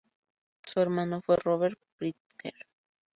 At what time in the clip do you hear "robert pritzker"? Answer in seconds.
1.35-2.55